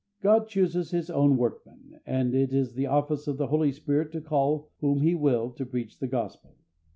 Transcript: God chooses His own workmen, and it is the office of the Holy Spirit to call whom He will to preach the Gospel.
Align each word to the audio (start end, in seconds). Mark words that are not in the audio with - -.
God 0.23 0.47
chooses 0.47 0.89
His 0.89 1.11
own 1.11 1.37
workmen, 1.37 1.99
and 2.07 2.33
it 2.33 2.51
is 2.51 2.73
the 2.73 2.87
office 2.87 3.27
of 3.27 3.37
the 3.37 3.45
Holy 3.49 3.71
Spirit 3.71 4.11
to 4.13 4.21
call 4.21 4.71
whom 4.79 4.97
He 5.01 5.13
will 5.13 5.51
to 5.51 5.63
preach 5.63 5.99
the 5.99 6.07
Gospel. 6.07 6.55